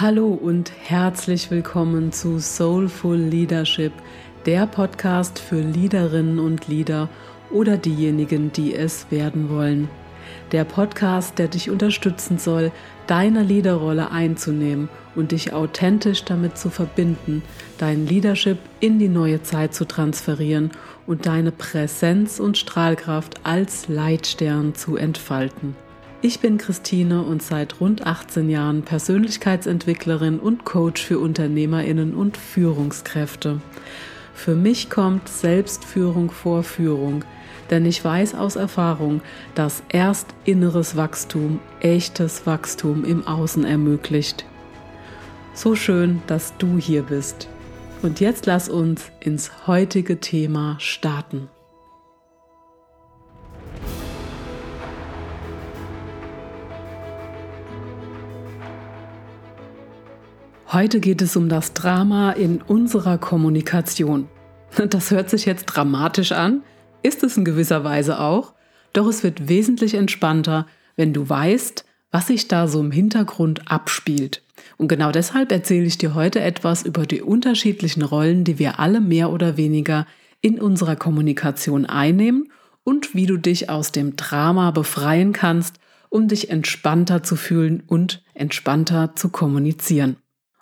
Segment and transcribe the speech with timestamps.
[0.00, 3.92] Hallo und herzlich willkommen zu Soulful Leadership,
[4.46, 7.08] der Podcast für Leaderinnen und Leader
[7.50, 9.90] oder diejenigen, die es werden wollen.
[10.52, 12.70] Der Podcast, der dich unterstützen soll,
[13.08, 17.42] deine Leaderrolle einzunehmen und dich authentisch damit zu verbinden,
[17.78, 20.70] dein Leadership in die neue Zeit zu transferieren
[21.08, 25.74] und deine Präsenz und Strahlkraft als Leitstern zu entfalten.
[26.20, 33.60] Ich bin Christine und seit rund 18 Jahren Persönlichkeitsentwicklerin und Coach für Unternehmerinnen und Führungskräfte.
[34.34, 37.24] Für mich kommt Selbstführung vor Führung,
[37.70, 39.20] denn ich weiß aus Erfahrung,
[39.54, 44.44] dass erst inneres Wachstum echtes Wachstum im Außen ermöglicht.
[45.54, 47.48] So schön, dass du hier bist.
[48.02, 51.48] Und jetzt lass uns ins heutige Thema starten.
[60.70, 64.28] Heute geht es um das Drama in unserer Kommunikation.
[64.90, 66.62] Das hört sich jetzt dramatisch an,
[67.02, 68.52] ist es in gewisser Weise auch,
[68.92, 74.42] doch es wird wesentlich entspannter, wenn du weißt, was sich da so im Hintergrund abspielt.
[74.76, 79.00] Und genau deshalb erzähle ich dir heute etwas über die unterschiedlichen Rollen, die wir alle
[79.00, 80.06] mehr oder weniger
[80.42, 82.52] in unserer Kommunikation einnehmen
[82.84, 85.76] und wie du dich aus dem Drama befreien kannst,
[86.10, 90.18] um dich entspannter zu fühlen und entspannter zu kommunizieren.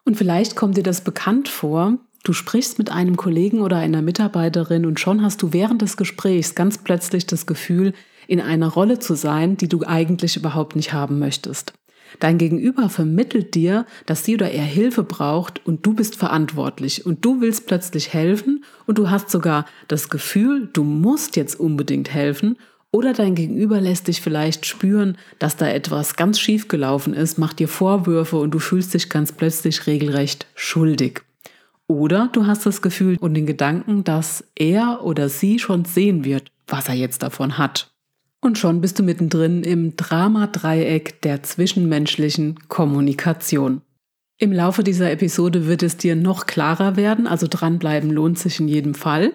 [0.07, 1.99] Und vielleicht kommt dir das bekannt vor.
[2.23, 6.55] Du sprichst mit einem Kollegen oder einer Mitarbeiterin und schon hast du während des Gesprächs
[6.55, 7.93] ganz plötzlich das Gefühl,
[8.29, 11.73] in einer Rolle zu sein, die du eigentlich überhaupt nicht haben möchtest.
[12.21, 17.25] Dein Gegenüber vermittelt dir, dass sie oder er Hilfe braucht und du bist verantwortlich und
[17.25, 22.57] du willst plötzlich helfen und du hast sogar das Gefühl, du musst jetzt unbedingt helfen
[22.97, 27.59] oder dein Gegenüber lässt dich vielleicht spüren, dass da etwas ganz schief gelaufen ist, macht
[27.59, 31.21] dir Vorwürfe und du fühlst dich ganz plötzlich regelrecht schuldig.
[31.89, 36.51] Oder du hast das Gefühl und den Gedanken, dass er oder sie schon sehen wird,
[36.67, 37.91] was er jetzt davon hat.
[38.41, 43.83] Und schon bist du mittendrin im Drama-Dreieck der zwischenmenschlichen Kommunikation.
[44.39, 48.69] Im Laufe dieser Episode wird es dir noch klarer werden, also dranbleiben lohnt sich in
[48.69, 49.35] jedem Fall.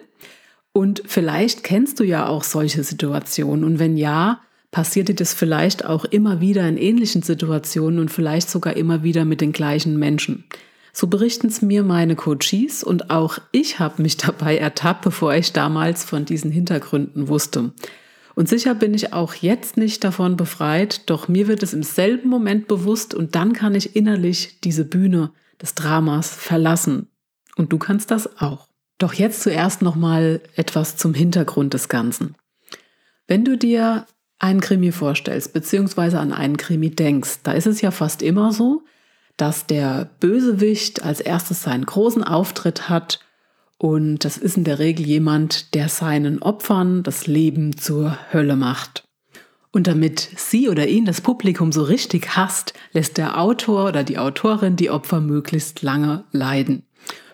[0.72, 3.64] Und vielleicht kennst du ja auch solche Situationen.
[3.64, 4.40] Und wenn ja,
[4.70, 9.24] passiert dir das vielleicht auch immer wieder in ähnlichen Situationen und vielleicht sogar immer wieder
[9.24, 10.44] mit den gleichen Menschen.
[10.94, 15.52] So berichten es mir meine Coaches und auch ich habe mich dabei ertappt, bevor ich
[15.52, 17.72] damals von diesen Hintergründen wusste.
[18.34, 22.30] Und sicher bin ich auch jetzt nicht davon befreit, doch mir wird es im selben
[22.30, 27.08] Moment bewusst und dann kann ich innerlich diese Bühne des Dramas verlassen.
[27.56, 28.68] Und du kannst das auch.
[29.02, 32.36] Doch jetzt zuerst noch mal etwas zum Hintergrund des Ganzen.
[33.26, 34.06] Wenn du dir
[34.38, 38.84] einen Krimi vorstellst, beziehungsweise an einen Krimi denkst, da ist es ja fast immer so,
[39.36, 43.18] dass der Bösewicht als erstes seinen großen Auftritt hat
[43.76, 49.02] und das ist in der Regel jemand, der seinen Opfern das Leben zur Hölle macht.
[49.72, 54.18] Und damit sie oder ihn das Publikum so richtig hasst, lässt der Autor oder die
[54.18, 56.84] Autorin die Opfer möglichst lange leiden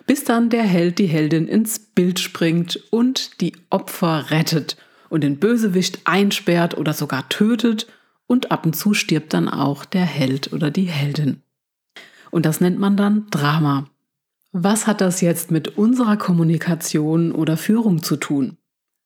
[0.09, 4.75] bis dann der Held die Heldin ins Bild springt und die Opfer rettet
[5.09, 7.85] und den Bösewicht einsperrt oder sogar tötet
[8.25, 11.43] und ab und zu stirbt dann auch der Held oder die Heldin.
[12.31, 13.87] Und das nennt man dann Drama.
[14.51, 18.57] Was hat das jetzt mit unserer Kommunikation oder Führung zu tun?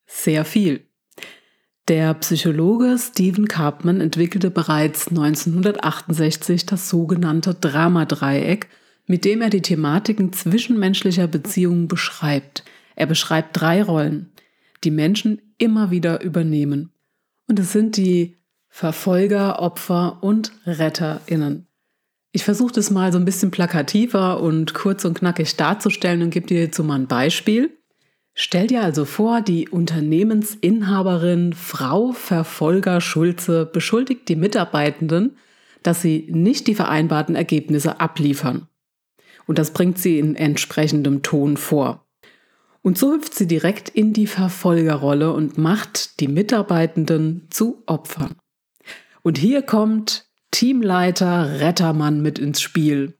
[0.08, 0.88] Sehr viel.
[1.90, 8.70] Der Psychologe Stephen Karpman entwickelte bereits 1968 das sogenannte Dramadreieck
[9.06, 12.64] mit dem er die Thematiken zwischenmenschlicher Beziehungen beschreibt.
[12.96, 14.32] Er beschreibt drei Rollen,
[14.84, 16.92] die Menschen immer wieder übernehmen.
[17.48, 18.38] Und es sind die
[18.70, 21.68] Verfolger, Opfer und Retterinnen.
[22.32, 26.48] Ich versuche das mal so ein bisschen plakativer und kurz und knackig darzustellen und gebe
[26.48, 27.78] dir so mal ein Beispiel.
[28.34, 35.38] Stell dir also vor, die Unternehmensinhaberin Frau Verfolger Schulze beschuldigt die Mitarbeitenden,
[35.84, 38.68] dass sie nicht die vereinbarten Ergebnisse abliefern.
[39.48, 42.06] Und das bringt sie in entsprechendem Ton vor.
[42.82, 48.36] Und so hüpft sie direkt in die Verfolgerrolle und macht die Mitarbeitenden zu Opfern.
[49.22, 53.18] Und hier kommt Teamleiter Rettermann mit ins Spiel.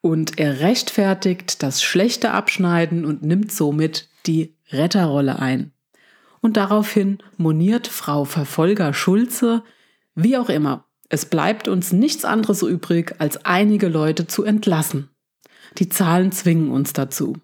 [0.00, 5.72] Und er rechtfertigt das schlechte Abschneiden und nimmt somit die Retterrolle ein.
[6.40, 9.62] Und daraufhin moniert Frau Verfolger Schulze,
[10.14, 15.08] wie auch immer, es bleibt uns nichts anderes übrig, als einige Leute zu entlassen.
[15.78, 17.36] Die Zahlen zwingen uns dazu.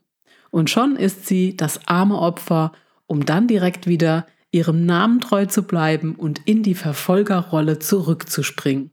[0.50, 2.73] Und schon ist sie das arme Opfer,
[3.06, 8.91] um dann direkt wieder ihrem Namen treu zu bleiben und in die Verfolgerrolle zurückzuspringen.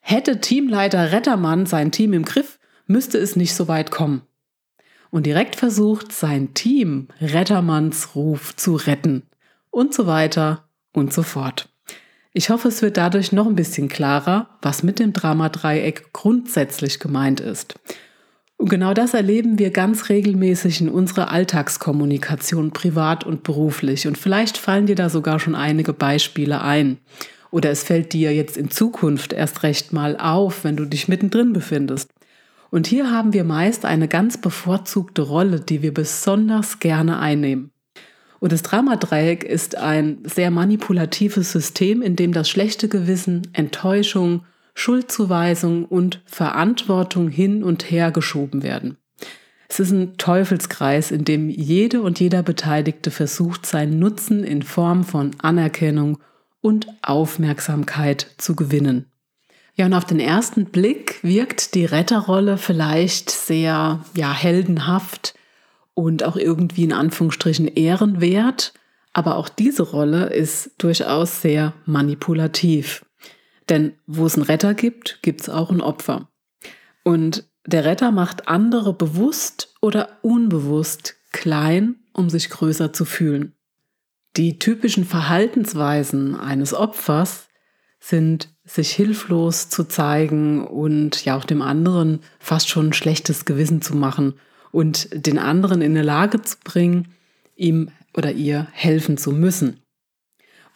[0.00, 4.22] Hätte Teamleiter Rettermann sein Team im Griff, müsste es nicht so weit kommen.
[5.10, 9.24] Und direkt versucht, sein Team Rettermanns Ruf zu retten.
[9.70, 11.68] Und so weiter und so fort.
[12.32, 17.40] Ich hoffe, es wird dadurch noch ein bisschen klarer, was mit dem Dramadreieck grundsätzlich gemeint
[17.40, 17.78] ist.
[18.58, 24.06] Und genau das erleben wir ganz regelmäßig in unserer Alltagskommunikation, privat und beruflich.
[24.06, 26.98] Und vielleicht fallen dir da sogar schon einige Beispiele ein.
[27.50, 31.52] Oder es fällt dir jetzt in Zukunft erst recht mal auf, wenn du dich mittendrin
[31.52, 32.10] befindest.
[32.70, 37.70] Und hier haben wir meist eine ganz bevorzugte Rolle, die wir besonders gerne einnehmen.
[38.40, 44.42] Und das Dramadreieck ist ein sehr manipulatives System, in dem das schlechte Gewissen, Enttäuschung,
[44.78, 48.98] Schuldzuweisung und Verantwortung hin und her geschoben werden.
[49.68, 55.02] Es ist ein Teufelskreis, in dem jede und jeder Beteiligte versucht, seinen Nutzen in Form
[55.02, 56.18] von Anerkennung
[56.60, 59.06] und Aufmerksamkeit zu gewinnen.
[59.76, 65.34] Ja, und auf den ersten Blick wirkt die Retterrolle vielleicht sehr, ja, heldenhaft
[65.94, 68.74] und auch irgendwie in Anführungsstrichen ehrenwert.
[69.14, 73.05] Aber auch diese Rolle ist durchaus sehr manipulativ.
[73.68, 76.28] Denn wo es einen Retter gibt, gibt es auch ein Opfer.
[77.02, 83.54] Und der Retter macht andere bewusst oder unbewusst klein, um sich größer zu fühlen.
[84.36, 87.48] Die typischen Verhaltensweisen eines Opfers
[87.98, 93.82] sind, sich hilflos zu zeigen und ja auch dem anderen fast schon ein schlechtes Gewissen
[93.82, 94.34] zu machen
[94.70, 97.14] und den anderen in eine Lage zu bringen,
[97.56, 99.80] ihm oder ihr helfen zu müssen.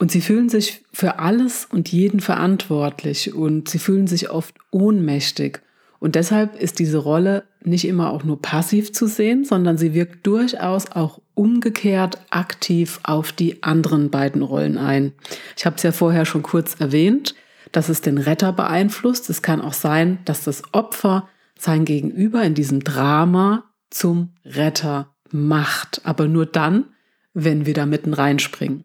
[0.00, 5.60] Und sie fühlen sich für alles und jeden verantwortlich und sie fühlen sich oft ohnmächtig.
[5.98, 10.26] Und deshalb ist diese Rolle nicht immer auch nur passiv zu sehen, sondern sie wirkt
[10.26, 15.12] durchaus auch umgekehrt aktiv auf die anderen beiden Rollen ein.
[15.58, 17.34] Ich habe es ja vorher schon kurz erwähnt,
[17.70, 19.28] dass es den Retter beeinflusst.
[19.28, 26.00] Es kann auch sein, dass das Opfer sein Gegenüber in diesem Drama zum Retter macht,
[26.04, 26.86] aber nur dann,
[27.34, 28.84] wenn wir da mitten reinspringen.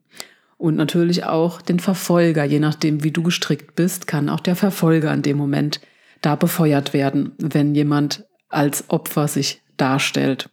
[0.57, 5.13] Und natürlich auch den Verfolger, je nachdem, wie du gestrickt bist, kann auch der Verfolger
[5.13, 5.81] in dem Moment
[6.21, 10.49] da befeuert werden, wenn jemand als Opfer sich darstellt.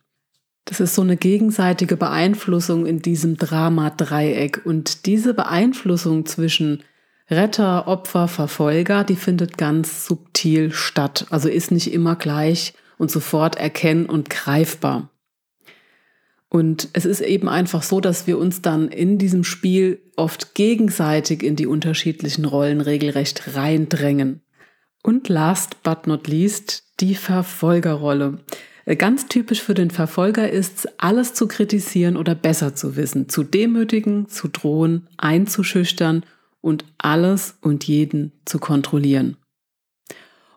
[0.64, 4.62] Das ist so eine gegenseitige Beeinflussung in diesem Drama-Dreieck.
[4.64, 6.82] Und diese Beeinflussung zwischen
[7.30, 11.26] Retter, Opfer, Verfolger, die findet ganz subtil statt.
[11.30, 15.11] Also ist nicht immer gleich und sofort erkennen und greifbar.
[16.52, 21.42] Und es ist eben einfach so, dass wir uns dann in diesem Spiel oft gegenseitig
[21.42, 24.42] in die unterschiedlichen Rollen regelrecht reindrängen.
[25.02, 28.40] Und last but not least die Verfolgerrolle.
[28.84, 33.44] Äh, ganz typisch für den Verfolger ist, alles zu kritisieren oder besser zu wissen, zu
[33.44, 36.22] demütigen, zu drohen, einzuschüchtern
[36.60, 39.38] und alles und jeden zu kontrollieren.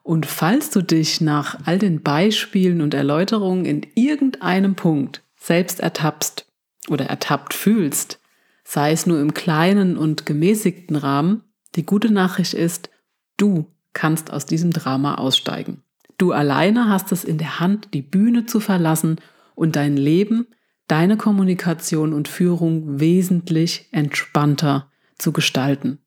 [0.03, 6.47] Und falls du dich nach all den Beispielen und Erläuterungen in irgendeinem Punkt selbst ertappst
[6.89, 8.19] oder ertappt fühlst,
[8.63, 11.43] sei es nur im kleinen und gemäßigten Rahmen,
[11.75, 12.89] die gute Nachricht ist,
[13.37, 15.83] du kannst aus diesem Drama aussteigen.
[16.17, 19.17] Du alleine hast es in der Hand, die Bühne zu verlassen
[19.53, 20.47] und dein Leben,
[20.87, 25.99] deine Kommunikation und Führung wesentlich entspannter zu gestalten.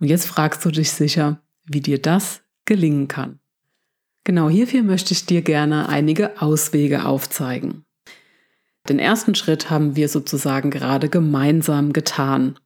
[0.00, 3.38] Und jetzt fragst du dich sicher, wie dir das gelingen kann.
[4.24, 7.84] Genau hierfür möchte ich dir gerne einige Auswege aufzeigen.
[8.88, 12.58] Den ersten Schritt haben wir sozusagen gerade gemeinsam getan,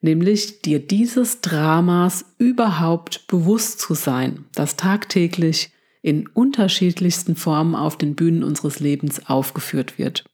[0.00, 8.16] nämlich dir dieses Dramas überhaupt bewusst zu sein, das tagtäglich in unterschiedlichsten Formen auf den
[8.16, 10.24] Bühnen unseres Lebens aufgeführt wird.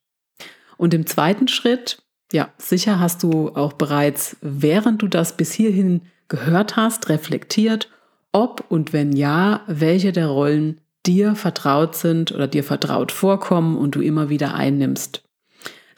[0.78, 6.02] Und im zweiten Schritt, ja, sicher hast du auch bereits, während du das bis hierhin
[6.28, 7.90] gehört hast, reflektiert,
[8.32, 13.94] ob und wenn ja, welche der Rollen dir vertraut sind oder dir vertraut vorkommen und
[13.94, 15.22] du immer wieder einnimmst.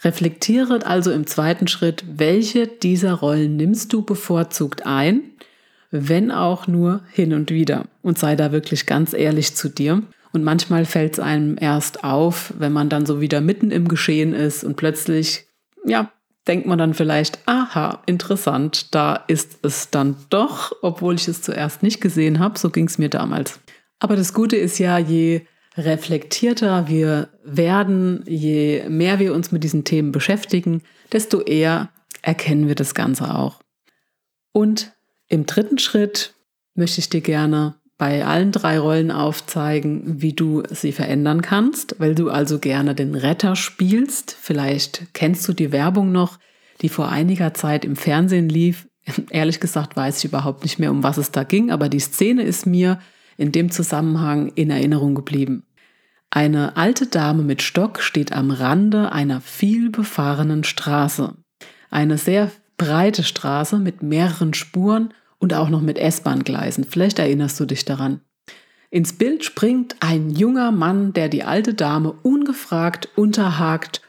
[0.03, 5.23] Reflektiere also im zweiten Schritt, welche dieser Rollen nimmst du bevorzugt ein,
[5.91, 7.87] wenn auch nur hin und wieder.
[8.01, 10.03] Und sei da wirklich ganz ehrlich zu dir.
[10.33, 14.33] Und manchmal fällt es einem erst auf, wenn man dann so wieder mitten im Geschehen
[14.33, 15.47] ist und plötzlich,
[15.85, 16.11] ja,
[16.47, 21.83] denkt man dann vielleicht, aha, interessant, da ist es dann doch, obwohl ich es zuerst
[21.83, 22.59] nicht gesehen habe.
[22.59, 23.61] So ging es mir damals.
[24.01, 25.43] Aber das Gute ist ja, je
[25.77, 31.91] reflektierter wir werden, je mehr wir uns mit diesen Themen beschäftigen, desto eher
[32.23, 33.61] erkennen wir das Ganze auch.
[34.53, 34.93] Und
[35.29, 36.35] im dritten Schritt
[36.75, 42.15] möchte ich dir gerne bei allen drei Rollen aufzeigen, wie du sie verändern kannst, weil
[42.15, 44.35] du also gerne den Retter spielst.
[44.41, 46.39] Vielleicht kennst du die Werbung noch,
[46.81, 48.89] die vor einiger Zeit im Fernsehen lief.
[49.31, 52.43] Ehrlich gesagt weiß ich überhaupt nicht mehr, um was es da ging, aber die Szene
[52.43, 52.99] ist mir
[53.41, 55.65] in dem Zusammenhang in Erinnerung geblieben.
[56.29, 61.35] Eine alte Dame mit Stock steht am Rande einer viel befahrenen Straße.
[61.91, 66.85] Eine sehr breite Straße mit mehreren Spuren und auch noch mit S-Bahn-Gleisen.
[66.85, 68.21] Vielleicht erinnerst du dich daran.
[68.91, 74.03] Ins Bild springt ein junger Mann, der die alte Dame ungefragt unterhakt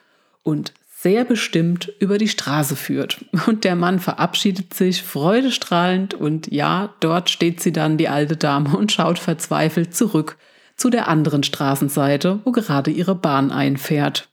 [0.43, 3.25] und sehr bestimmt über die Straße führt.
[3.47, 8.77] Und der Mann verabschiedet sich freudestrahlend und ja, dort steht sie dann, die alte Dame,
[8.77, 10.37] und schaut verzweifelt zurück
[10.75, 14.29] zu der anderen Straßenseite, wo gerade ihre Bahn einfährt.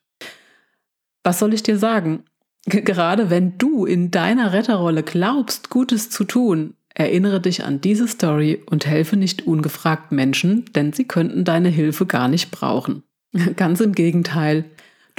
[1.25, 2.25] Was soll ich dir sagen?
[2.67, 8.63] Gerade wenn du in deiner Retterrolle glaubst, Gutes zu tun, erinnere dich an diese Story
[8.69, 13.05] und helfe nicht ungefragt Menschen, denn sie könnten deine Hilfe gar nicht brauchen.
[13.57, 14.67] Ganz im Gegenteil,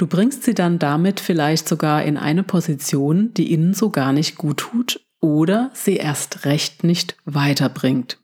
[0.00, 4.36] Du bringst sie dann damit vielleicht sogar in eine Position, die ihnen so gar nicht
[4.36, 8.16] gut tut oder sie erst recht nicht weiterbringt.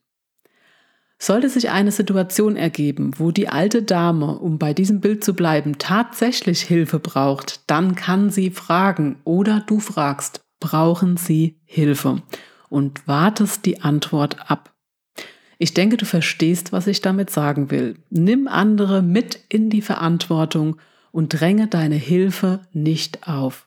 [1.19, 5.77] Sollte sich eine Situation ergeben, wo die alte Dame, um bei diesem Bild zu bleiben,
[5.77, 12.23] tatsächlich Hilfe braucht, dann kann sie fragen oder du fragst, brauchen sie Hilfe
[12.71, 14.75] und wartest die Antwort ab.
[15.59, 17.99] Ich denke, du verstehst, was ich damit sagen will.
[18.09, 20.79] Nimm andere mit in die Verantwortung
[21.17, 23.67] und dränge deine Hilfe nicht auf.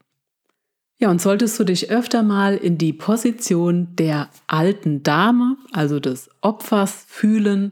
[1.00, 6.30] Ja, und solltest du dich öfter mal in die Position der alten Dame, also des
[6.42, 7.72] Opfers, fühlen,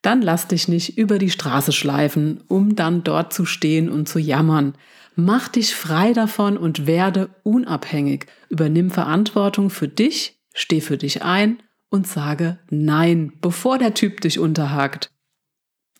[0.00, 4.18] dann lass dich nicht über die Straße schleifen, um dann dort zu stehen und zu
[4.18, 4.74] jammern.
[5.16, 8.24] Mach dich frei davon und werde unabhängig.
[8.48, 14.38] Übernimm Verantwortung für dich, steh für dich ein und sage Nein, bevor der Typ dich
[14.38, 15.10] unterhakt.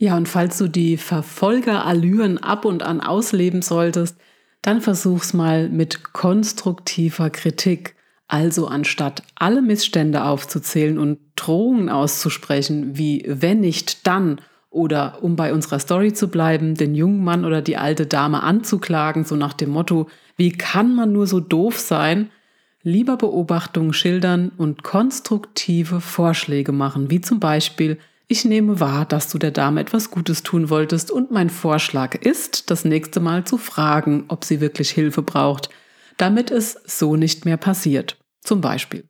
[0.02, 4.16] Ja, und falls du die Verfolgerallüren ab und an ausleben solltest,
[4.62, 7.96] dann versuch's mal mit konstruktiver Kritik.
[8.26, 14.40] Also anstatt alle Missstände aufzuzählen und Drohungen auszusprechen, wie wenn nicht dann,
[14.70, 19.24] oder um bei unserer Story zu bleiben, den jungen Mann oder die alte Dame anzuklagen,
[19.24, 22.30] so nach dem Motto, wie kann man nur so doof sein?
[22.82, 27.98] Lieber Beobachtungen schildern und konstruktive Vorschläge machen, wie zum Beispiel,
[28.30, 32.70] ich nehme wahr, dass du der Dame etwas Gutes tun wolltest und mein Vorschlag ist,
[32.70, 35.68] das nächste Mal zu fragen, ob sie wirklich Hilfe braucht,
[36.16, 38.18] damit es so nicht mehr passiert.
[38.40, 39.08] Zum Beispiel.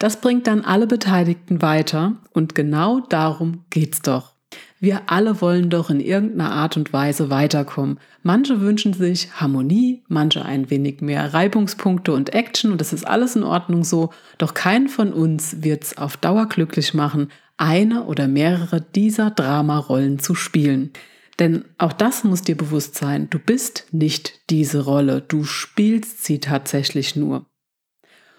[0.00, 4.34] Das bringt dann alle Beteiligten weiter und genau darum geht's doch.
[4.80, 7.98] Wir alle wollen doch in irgendeiner Art und Weise weiterkommen.
[8.22, 13.34] Manche wünschen sich Harmonie, manche ein wenig mehr Reibungspunkte und Action und das ist alles
[13.34, 18.80] in Ordnung so, doch kein von uns wird's auf Dauer glücklich machen, eine oder mehrere
[18.80, 20.92] dieser Dramarollen zu spielen.
[21.40, 26.38] Denn auch das muss dir bewusst sein, du bist nicht diese Rolle, du spielst sie
[26.38, 27.46] tatsächlich nur.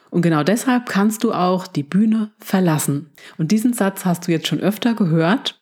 [0.10, 3.12] Und genau deshalb kannst du auch die Bühne verlassen.
[3.38, 5.59] Und diesen Satz hast du jetzt schon öfter gehört,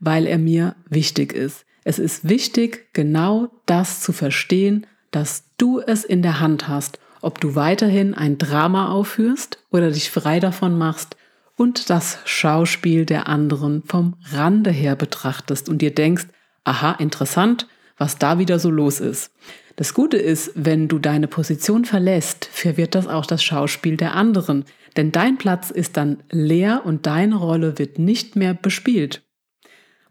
[0.00, 1.64] weil er mir wichtig ist.
[1.84, 7.40] Es ist wichtig, genau das zu verstehen, dass du es in der Hand hast, ob
[7.40, 11.16] du weiterhin ein Drama aufführst oder dich frei davon machst,
[11.60, 16.24] und das Schauspiel der anderen vom Rande her betrachtest und dir denkst,
[16.64, 19.30] aha, interessant, was da wieder so los ist.
[19.76, 24.64] Das Gute ist, wenn du deine Position verlässt, verwirrt das auch das Schauspiel der anderen,
[24.96, 29.22] denn dein Platz ist dann leer und deine Rolle wird nicht mehr bespielt.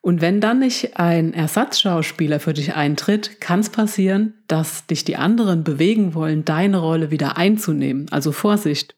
[0.01, 5.18] Und wenn dann nicht ein Ersatzschauspieler für dich eintritt, kann es passieren, dass dich die
[5.18, 8.08] anderen bewegen wollen, deine Rolle wieder einzunehmen.
[8.10, 8.96] Also Vorsicht.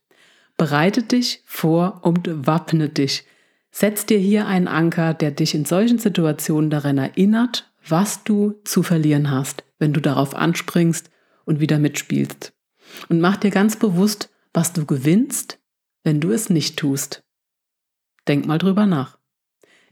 [0.58, 3.26] Bereite dich vor und wappne dich.
[3.72, 8.84] Setz dir hier einen Anker, der dich in solchen Situationen daran erinnert, was du zu
[8.84, 11.10] verlieren hast, wenn du darauf anspringst
[11.46, 12.54] und wieder mitspielst.
[13.10, 15.60] Und mach dir ganz bewusst, was du gewinnst,
[16.04, 17.24] wenn du es nicht tust.
[18.28, 19.18] Denk mal drüber nach.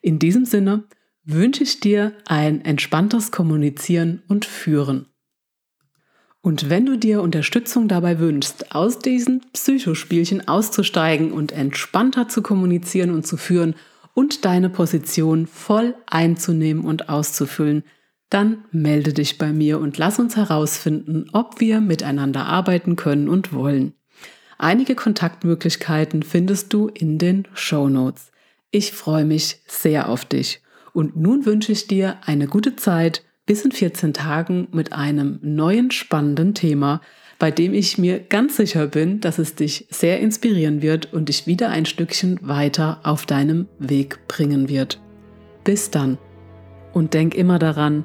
[0.01, 0.83] In diesem Sinne
[1.31, 5.05] wünsche ich dir ein entspanntes Kommunizieren und Führen.
[6.41, 13.11] Und wenn du dir Unterstützung dabei wünschst, aus diesen Psychospielchen auszusteigen und entspannter zu kommunizieren
[13.11, 13.75] und zu führen
[14.13, 17.83] und deine Position voll einzunehmen und auszufüllen,
[18.29, 23.53] dann melde dich bei mir und lass uns herausfinden, ob wir miteinander arbeiten können und
[23.53, 23.93] wollen.
[24.57, 28.31] Einige Kontaktmöglichkeiten findest du in den Show Notes.
[28.71, 30.61] Ich freue mich sehr auf dich.
[30.93, 35.91] Und nun wünsche ich dir eine gute Zeit bis in 14 Tagen mit einem neuen
[35.91, 37.01] spannenden Thema,
[37.39, 41.47] bei dem ich mir ganz sicher bin, dass es dich sehr inspirieren wird und dich
[41.47, 44.99] wieder ein Stückchen weiter auf deinem Weg bringen wird.
[45.63, 46.17] Bis dann.
[46.93, 48.03] Und denk immer daran,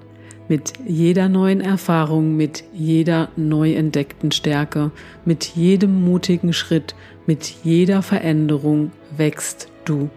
[0.48, 4.92] mit jeder neuen Erfahrung, mit jeder neu entdeckten Stärke,
[5.24, 6.94] mit jedem mutigen Schritt,
[7.26, 10.10] mit jeder Veränderung wächst du.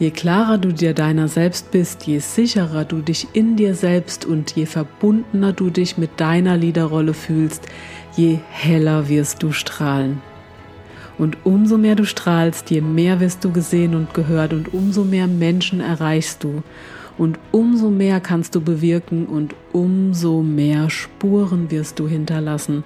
[0.00, 4.56] Je klarer du dir deiner selbst bist, je sicherer du dich in dir selbst und
[4.56, 7.66] je verbundener du dich mit deiner Liederrolle fühlst,
[8.16, 10.20] je heller wirst du strahlen.
[11.16, 15.28] Und umso mehr du strahlst, je mehr wirst du gesehen und gehört und umso mehr
[15.28, 16.64] Menschen erreichst du.
[17.16, 22.82] Und umso mehr kannst du bewirken und umso mehr Spuren wirst du hinterlassen.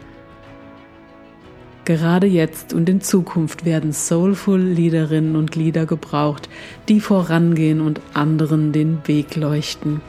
[1.88, 6.50] Gerade jetzt und in Zukunft werden soulful Liederinnen und Lieder gebraucht,
[6.86, 10.02] die vorangehen und anderen den Weg leuchten.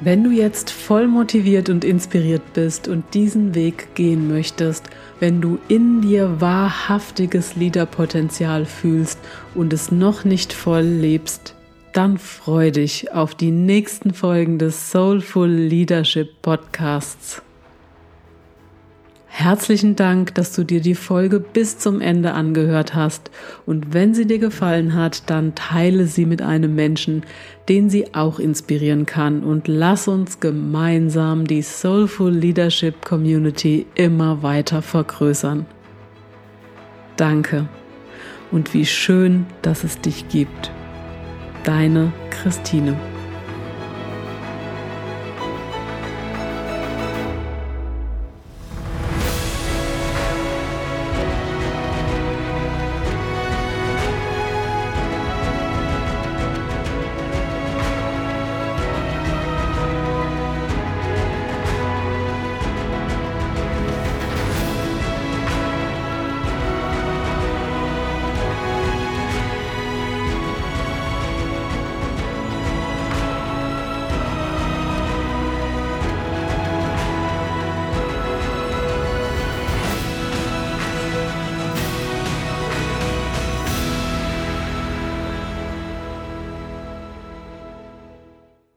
[0.00, 5.58] Wenn du jetzt voll motiviert und inspiriert bist und diesen Weg gehen möchtest, wenn du
[5.66, 9.18] in dir wahrhaftiges Liederpotenzial fühlst
[9.56, 11.56] und es noch nicht voll lebst,
[11.92, 17.42] dann freu dich auf die nächsten Folgen des Soulful Leadership Podcasts.
[19.32, 23.30] Herzlichen Dank, dass du dir die Folge bis zum Ende angehört hast
[23.64, 27.22] und wenn sie dir gefallen hat, dann teile sie mit einem Menschen,
[27.68, 34.82] den sie auch inspirieren kann und lass uns gemeinsam die Soulful Leadership Community immer weiter
[34.82, 35.64] vergrößern.
[37.16, 37.68] Danke
[38.50, 40.72] und wie schön, dass es dich gibt.
[41.62, 42.96] Deine Christine.